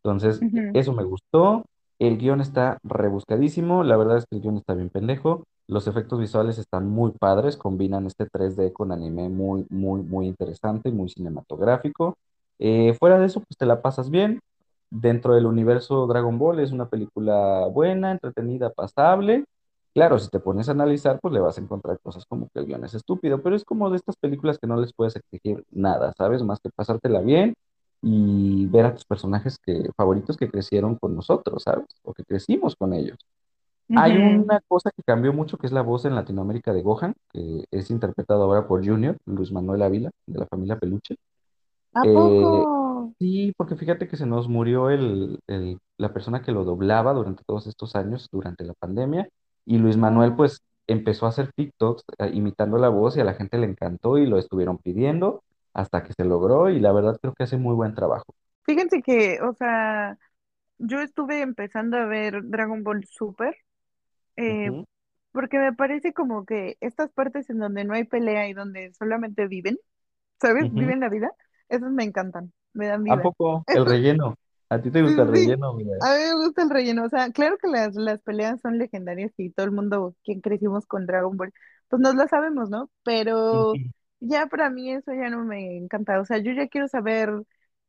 [0.03, 1.65] Entonces, ujú, eso me gustó.
[1.99, 3.83] El guion está rebuscadísimo.
[3.83, 5.43] La verdad es que el guion está bien pendejo.
[5.67, 7.57] Los efectos visuales están muy padres.
[7.57, 12.15] Combinan este 3D con anime muy, muy, muy interesante, muy cinematográfico.
[12.59, 14.39] Eh, fuera de eso, pues te la pasas bien.
[14.89, 19.45] Dentro del universo Dragon Ball es una película buena, entretenida, pasable.
[19.93, 22.65] Claro, si te pones a analizar, pues le vas a encontrar cosas como que el
[22.65, 26.13] guion es estúpido, pero es como de estas películas que no les puedes exigir nada,
[26.17, 26.43] ¿sabes?
[26.43, 27.53] Más que pasártela bien
[28.01, 31.85] y ver a tus personajes que, favoritos que crecieron con nosotros, ¿sabes?
[32.03, 33.17] O que crecimos con ellos.
[33.93, 37.65] Hay una cosa que cambió mucho, que es la voz en Latinoamérica de Gohan, que
[37.71, 41.15] es interpretado ahora por Junior, Luis Manuel Ávila, de la familia Peluche.
[41.93, 42.61] ¿A poco?
[42.61, 42.63] Eh,
[43.19, 47.43] sí, porque fíjate que se nos murió el, el- la persona que lo doblaba durante
[47.45, 49.29] todos estos años, durante la pandemia,
[49.65, 53.33] y Luis Manuel pues empezó a hacer TikToks eh, imitando la voz y a la
[53.35, 57.33] gente le encantó y lo estuvieron pidiendo hasta que se logró y la verdad creo
[57.33, 58.33] que hace muy buen trabajo.
[58.65, 60.17] Fíjense que, o sea,
[60.79, 63.55] yo estuve empezando a ver Dragon Ball Super,
[64.37, 64.71] eh,
[65.31, 69.47] porque me parece como que estas partes en donde no hay pelea y donde solamente
[69.47, 69.77] viven,
[70.41, 70.69] ¿sabes?
[70.73, 71.31] Viven la vida,
[71.69, 73.21] esas me encantan, me dan ¿A vida.
[73.21, 74.35] poco el relleno?
[74.69, 75.73] ¿A ti te Sí, gusta el relleno?
[75.73, 75.97] Mira.
[75.99, 79.31] a mí me gusta el relleno, o sea, claro que las, las peleas son legendarias
[79.37, 81.53] y todo el mundo, quien crecimos con Dragon Ball,
[81.89, 82.89] pues nos lo sabemos, ¿no?
[83.03, 83.81] Pero.
[84.21, 87.31] Ya para mí eso ya no me encanta, o sea, yo ya quiero saber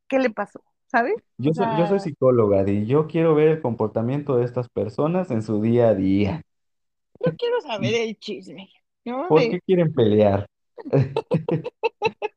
[0.08, 1.16] qué le pasó, ¿sabes?
[1.36, 4.68] Yo O soy, yo soy sea, psicóloga y yo quiero ver el comportamiento de estas
[4.70, 6.42] personas en su día a día.
[7.20, 8.70] yo quiero saber el chisme,
[9.04, 9.28] ¿no?
[9.28, 10.46] ¿Por qué quieren pelear?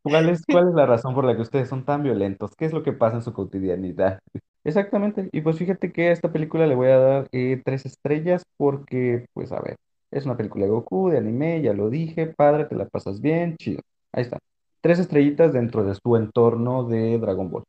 [0.04, 2.56] ¿Cuál es, cuál es la razón por la que ustedes son tan violentos?
[2.56, 4.20] ¿Qué es lo que pasa en su cotidianidad?
[4.64, 5.30] Exactamente.
[5.32, 9.26] Y pues fíjate que a esta película le voy a dar eh, tres estrellas porque,
[9.34, 9.78] pues a ver,
[10.16, 13.58] es una película de Goku, de anime, ya lo dije, padre, te la pasas bien,
[13.58, 13.82] chido.
[14.14, 14.40] Ahí está.
[14.82, 17.64] Tres estrellitas dentro de su entorno de Dragon Ball.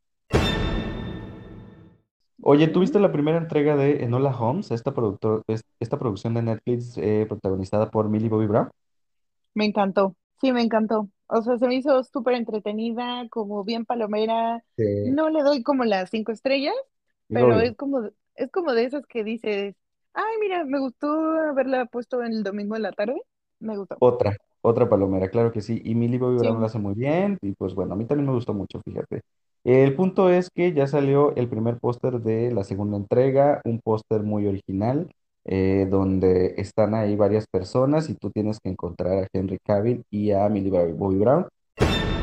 [2.42, 6.96] Oye, ¿tuviste la primera entrega de Enola Holmes, esta, productor, es- esta producción de Netflix
[6.98, 8.70] eh, protagonizada por Millie Bobby Brown?
[9.54, 11.10] Me encantó, sí, me encantó.
[11.28, 14.64] O sea, se me hizo súper entretenida, como bien palomera.
[14.76, 14.84] Sí.
[15.02, 16.74] No le doy como las cinco estrellas,
[17.28, 19.74] Es pero es como, es como de esas que dices,
[20.16, 23.20] ay, mira, me gustó haberla puesto el domingo en la tarde.
[23.60, 23.96] Me gustó.
[24.00, 24.36] Otra.
[24.62, 25.80] Otra palomera, claro que sí.
[25.84, 27.38] Y Millie Bobby Brown lo hace muy bien.
[27.40, 29.20] Y pues bueno, a mí también me gustó mucho, fíjate.
[29.62, 34.24] El punto es que ya salió el primer póster de la segunda entrega, un póster
[34.24, 35.08] muy original,
[35.44, 40.32] eh, donde están ahí varias personas y tú tienes que encontrar a Henry Cavill y
[40.32, 41.46] a Millie Bobby Brown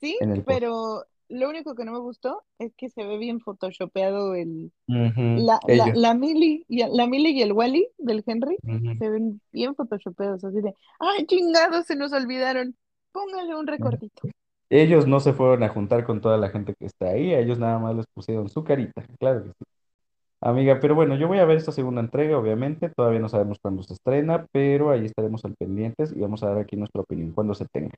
[0.00, 4.34] Sí, en pero lo único que no me gustó es que se ve bien photoshopeado
[4.34, 8.56] el, la, la, la Millie y, la Millie y el Wally del Henry
[8.98, 11.86] se ven bien photoshopeados, así de, ¡ay, chingados!
[11.86, 12.74] Se nos olvidaron.
[13.12, 14.28] Póngale un recortito.
[14.70, 17.58] Ellos no se fueron a juntar con toda la gente que está ahí, a ellos
[17.58, 19.64] nada más les pusieron su carita, claro que sí.
[20.40, 23.82] Amiga, pero bueno, yo voy a ver esta segunda entrega, obviamente, todavía no sabemos cuándo
[23.82, 27.54] se estrena, pero ahí estaremos al pendientes y vamos a dar aquí nuestra opinión cuando
[27.54, 27.94] se tenga.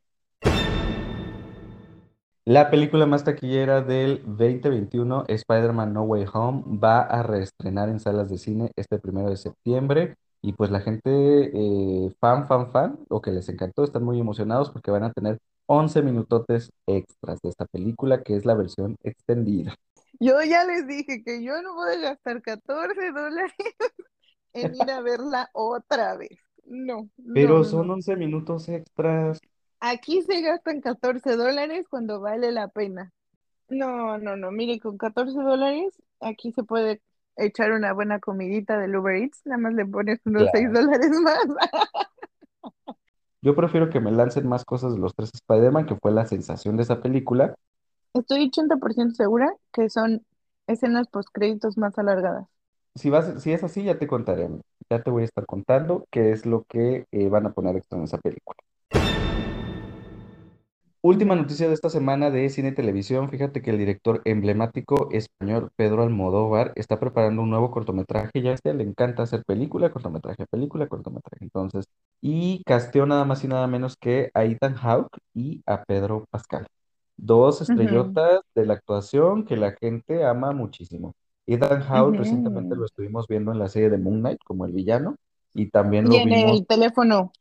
[2.45, 8.29] La película más taquillera del 2021, Spider-Man No Way Home, va a reestrenar en salas
[8.29, 13.21] de cine este primero de septiembre y pues la gente eh, fan, fan, fan, o
[13.21, 17.67] que les encantó, están muy emocionados porque van a tener 11 minutotes extras de esta
[17.67, 19.77] película, que es la versión extendida.
[20.21, 23.53] Yo ya les dije que yo no voy a gastar 14 dólares
[24.53, 26.39] en ir a verla otra vez.
[26.65, 27.95] No, Pero no, son no.
[27.95, 29.41] 11 minutos extras.
[29.81, 33.13] Aquí se gastan 14 dólares cuando vale la pena.
[33.69, 34.51] No, no, no.
[34.51, 37.01] Mire, con 14 dólares aquí se puede
[37.37, 39.43] echar una buena comidita del Uber Eats.
[39.45, 40.73] Nada más le pones unos 6 Claro.
[40.73, 41.39] dólares más.
[43.43, 46.77] Yo prefiero que me lancen más cosas de los tres Spider-Man, que fue la sensación
[46.79, 47.55] de esa película.
[48.15, 50.25] Estoy 80% segura que son
[50.69, 52.47] escenas postcréditos más alargadas.
[52.95, 54.49] Si vas, si es así, ya te contaré.
[54.91, 57.99] Ya te voy a estar contando qué es lo que eh, van a poner extra
[57.99, 58.57] en esa película.
[61.03, 63.31] Última noticia de esta semana de cine y televisión.
[63.31, 68.43] Fíjate que el director emblemático español Pedro Almodóvar está preparando un nuevo cortometraje.
[68.43, 71.43] Ya a este le encanta hacer película, cortometraje, película, cortometraje.
[71.43, 71.87] Entonces,
[72.21, 76.67] y casteó nada más y nada menos que a Ethan Hawke y a Pedro Pascal.
[77.17, 81.15] Dos estrellotas de la actuación que la gente ama muchísimo.
[81.47, 85.17] Ethan Hawke recientemente lo estuvimos viendo en la serie de Moon Knight como el villano
[85.55, 87.33] y también Y lo en vimos el teléfono.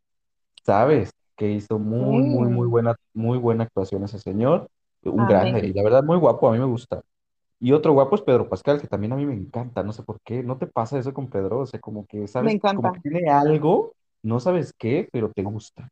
[0.63, 4.69] sabes que hizo muy, muy, muy buena, muy buena actuación ese señor,
[5.05, 5.73] un grande, y amén.
[5.73, 7.01] la verdad muy guapo, a mí me gusta.
[7.61, 10.19] Y otro guapo es Pedro Pascal, que también a mí me encanta, no sé por
[10.21, 11.59] qué, ¿no te pasa eso con Pedro?
[11.59, 15.43] O sea, como que, Me sabes, como que tiene algo, no sabes qué, pero te
[15.43, 15.89] gusta.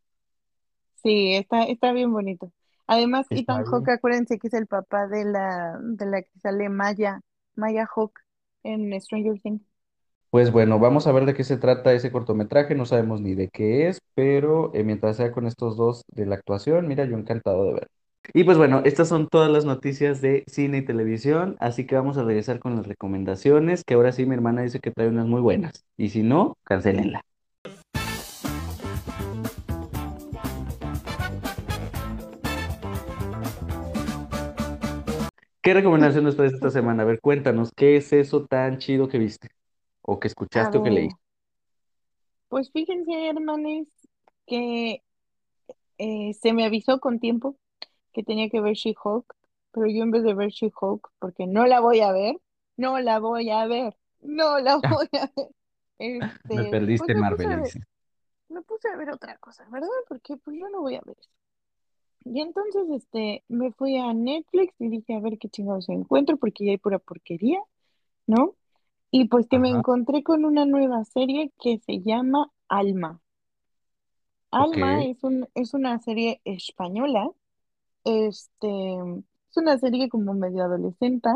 [0.96, 2.52] Sí, está, está bien bonito.
[2.88, 7.22] Además, Ethan Hawke, acuérdense que es el papá de la, de la que sale Maya,
[7.56, 8.20] Maya Hawke
[8.64, 9.62] en Stranger Things.
[10.30, 13.48] Pues bueno, vamos a ver de qué se trata ese cortometraje, no sabemos ni de
[13.48, 17.64] qué es, pero eh, mientras sea con estos dos de la actuación, mira, yo encantado
[17.64, 17.88] de ver.
[18.34, 22.18] Y pues bueno, estas son todas las noticias de cine y televisión, así que vamos
[22.18, 25.40] a regresar con las recomendaciones, que ahora sí mi hermana dice que trae unas muy
[25.40, 27.22] buenas, y si no, cancelenla.
[35.62, 37.04] ¿Qué recomendación nos traes esta semana?
[37.04, 39.48] A ver, cuéntanos, ¿qué es eso tan chido que viste?
[40.12, 41.22] O que A escuchaste o que ver, leíste.
[42.50, 43.88] pues fíjense, hermanes,
[44.46, 45.04] que
[45.98, 47.58] eh, se me avisó con tiempo
[48.14, 49.36] que tenía que ver She-Hulk,
[49.74, 52.36] pero yo en vez de ver She-Hulk, porque no la voy a ver,
[52.78, 55.50] no la voy a ver, no la voy a ver.
[56.52, 57.80] Me Este, pues perdiste en me puse Marvel, a le ver, dice.
[58.50, 59.90] me puse a ver otra cosa, ¿verdad?
[60.10, 61.30] Porque pues yo no voy a ver eso.
[62.26, 66.66] Y entonces, este, me fui a Netflix y dije, a ver qué chingados encuentro, porque
[66.66, 67.60] ya hay pura porquería,
[68.28, 68.56] ¿no?
[69.18, 73.22] Y pues que me Ajá, encontré con una nueva serie que se llama Alma.
[74.58, 74.78] ok.
[74.78, 77.30] Alma es un, es una serie española,
[78.06, 78.68] este,
[79.52, 81.30] es una serie como medio adolescente,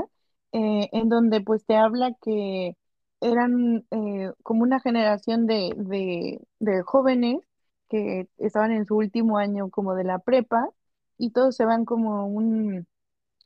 [0.54, 2.78] eh, en donde pues te habla que
[3.22, 7.40] eran eh, como una generación de, de, de jóvenes
[7.90, 10.70] que estaban en su último año como de la prepa
[11.20, 12.88] y todos se van como un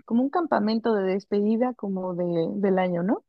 [0.05, 2.25] como un campamento de despedida como de,
[2.61, 3.24] del año, ¿no?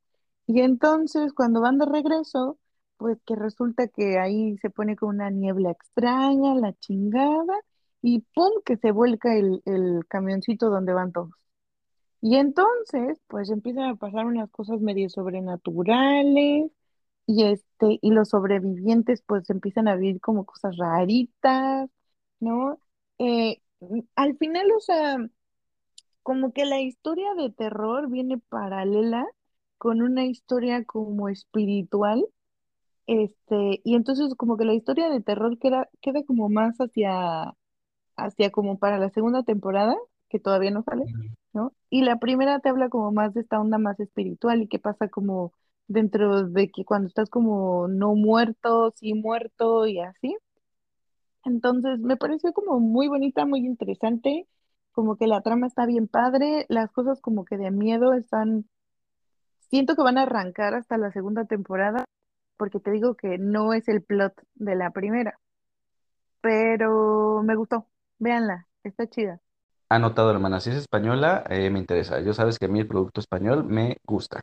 [0.46, 2.58] Y entonces cuando van de regreso,
[2.96, 7.54] pues que resulta que ahí se pone con una niebla extraña, la chingada,
[8.02, 8.50] y ¡pum!
[8.64, 11.30] que se vuelca el, el camioncito donde van todos.
[12.20, 16.70] Y entonces, pues empiezan a pasar unas cosas medio sobrenaturales,
[17.26, 21.90] y este, y los sobrevivientes pues empiezan a vivir como cosas raritas,
[22.40, 22.80] ¿no?
[23.18, 23.62] Eh,
[24.16, 25.18] al final, o sea,
[26.22, 29.26] como que la historia de terror viene paralela
[29.78, 32.26] con una historia como espiritual,
[33.06, 37.54] este, y entonces como que la historia de terror queda, queda como más hacia,
[38.16, 39.96] hacia como para la segunda temporada,
[40.28, 41.04] que todavía no sale.
[41.52, 41.72] ¿no?
[41.90, 45.08] Y la primera te habla como más de esta onda más espiritual y qué pasa
[45.08, 45.52] como
[45.88, 50.36] dentro de que cuando estás como no muerto, sí muerto y así.
[51.44, 54.46] Entonces, me pareció como muy bonita, muy interesante,
[54.92, 58.66] como que la trama está bien padre, las cosas como que de miedo están,
[59.70, 62.04] siento que van a arrancar hasta la segunda temporada,
[62.56, 65.38] porque te digo que no es el plot de la primera,
[66.40, 67.88] pero me gustó,
[68.18, 69.40] véanla, está chida.
[69.88, 72.20] Anotado, hermana, si es española, eh, me interesa.
[72.20, 74.40] Yo sabes que a mí el producto español me gusta.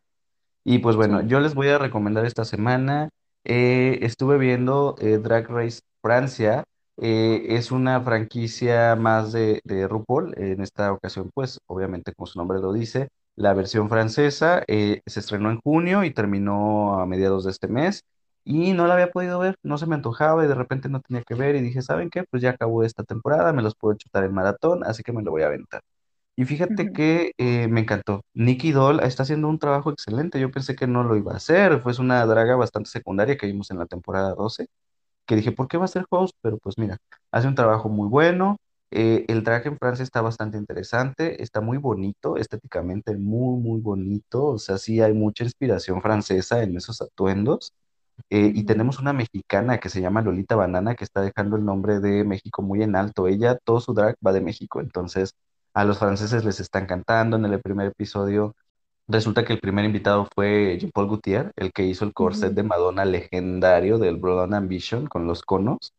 [0.66, 3.10] Y pues bueno, yo les voy a recomendar esta semana.
[3.46, 6.66] eh, estuve viendo eh, Drag Race Francia.
[6.98, 10.34] eh, es una franquicia más de, de RuPaul.
[10.38, 15.20] En esta ocasión, pues obviamente como su nombre lo dice, la versión francesa eh, se
[15.20, 18.04] estrenó en junio y terminó a mediados de este mes.
[18.46, 21.24] Y no la había podido ver, no se me antojaba y de repente no tenía
[21.24, 22.24] que ver y dije, ¿saben qué?
[22.26, 25.32] Pues ya acabó esta temporada, me los puedo chutar en maratón, así que me lo
[25.32, 25.82] voy a aventar.
[26.36, 28.22] Y fíjate que eh, me encantó.
[28.34, 30.40] Nicky Doll está haciendo un trabajo excelente.
[30.40, 31.82] Yo pensé que no lo iba a hacer.
[31.82, 34.68] Fue una draga bastante secundaria que vimos en la temporada 12,
[35.28, 36.36] que dije, ¿por qué va a ser host?
[36.42, 36.98] Pero pues mira,
[37.32, 38.58] hace un trabajo muy bueno.
[38.96, 44.46] Eh, el drag en Francia está bastante interesante, está muy bonito, estéticamente muy, muy bonito.
[44.46, 47.74] O sea, sí hay mucha inspiración francesa en esos atuendos.
[48.30, 52.00] Eh, y tenemos una mexicana que se llama Lolita Banana, que está dejando el nombre
[52.00, 53.28] de México muy en alto.
[53.28, 55.34] Ella, todo su drag va de México, entonces
[55.74, 57.38] a los franceses les están cantando.
[57.38, 58.56] En el primer episodio,
[59.08, 63.06] resulta que el primer invitado fue Jean-Paul Gaultier, el que hizo el corset de Madonna
[63.06, 65.94] legendario del Blonde Ambition con los conos.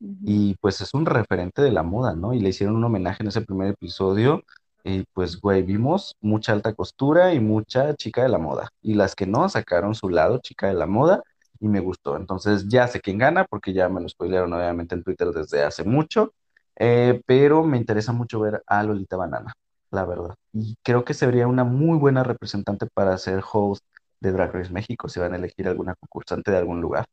[0.00, 2.34] Y pues es un referente de la moda, ¿no?
[2.34, 4.42] Y le hicieron un homenaje en ese primer episodio.
[4.84, 8.68] Y pues, güey, vimos mucha alta costura y mucha chica de la moda.
[8.82, 11.22] Y las que no sacaron su lado chica de la moda
[11.60, 12.16] y me gustó.
[12.16, 15.84] Entonces ya sé quién gana porque ya me lo spoilearon obviamente en Twitter desde hace
[15.84, 16.32] mucho.
[16.78, 19.52] Eh, pero me interesa mucho ver a Lolita Banana,
[19.90, 20.34] la verdad.
[20.52, 23.82] Y creo que sería una muy buena representante para ser host
[24.20, 27.06] de Drag Race México si van a elegir alguna concursante de algún lugar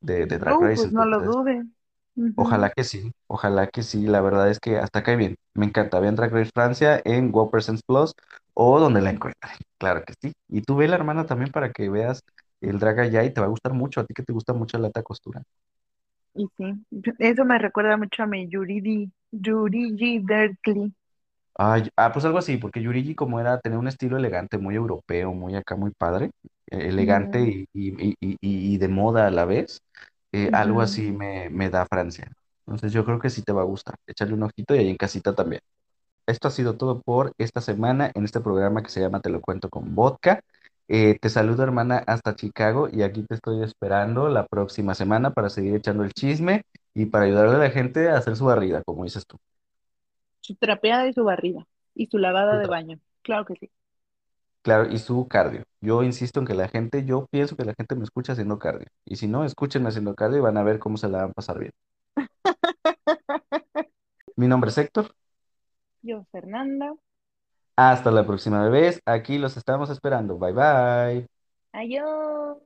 [0.00, 0.82] de, de Drag Uh, Race.
[0.82, 1.66] pues no lo Entonces...
[2.34, 4.06] Ojalá que sí, ojalá que sí.
[4.06, 5.36] La verdad es que hasta cae bien.
[5.54, 6.00] Me encanta.
[6.00, 8.12] Vean Drag Race Francia en Wow Presents Plus
[8.54, 9.52] o donde la encuentren.
[9.78, 10.32] Claro que sí.
[10.48, 12.22] Y tú ve la hermana también para que veas
[12.60, 14.00] el drag allá y te va a gustar mucho.
[14.00, 15.42] A ti que te gusta mucho la alta costura.
[16.34, 16.72] Y sí,
[17.18, 20.92] eso me recuerda mucho a mi Yuridi, Yurigi Berkeley.
[21.58, 25.32] Ay, ah, pues algo así, porque Yurigi como era, tenía un estilo elegante, muy europeo,
[25.32, 26.30] muy acá, muy padre,
[26.70, 29.80] eh, elegante y- y- y- y de moda a la vez,
[30.44, 32.30] eh, algo así me, me da Francia.
[32.66, 33.96] Entonces yo creo que sí te va a gustar.
[34.06, 35.62] Échale un ojito y ahí en casita también.
[36.26, 39.40] Esto ha sido todo por esta semana en este programa que se llama Te lo
[39.40, 40.40] cuento con vodka.
[40.88, 45.50] Eh, te saludo, hermana, hasta Chicago y aquí te estoy esperando la próxima semana para
[45.50, 46.62] seguir echando el chisme
[46.94, 49.36] y para ayudarle a la gente a hacer su barrida, como dices tú.
[50.40, 51.66] Su trapeada y su barrida.
[51.94, 52.98] Y su lavada de baño.
[53.22, 53.70] Claro que sí.
[54.66, 55.62] Claro, y su cardio.
[55.80, 58.88] Yo insisto en que la gente, yo pienso que la gente me escucha haciendo cardio.
[59.04, 61.32] Y si no, escúchenme haciendo cardio y van a ver cómo se la van a
[61.32, 61.70] pasar bien.
[64.34, 65.14] Mi nombre es Héctor.
[66.02, 66.92] Yo, Fernanda.
[67.76, 69.00] Hasta la próxima vez.
[69.06, 70.36] Aquí los estamos esperando.
[70.36, 71.28] Bye bye.
[71.72, 72.56] Adiós.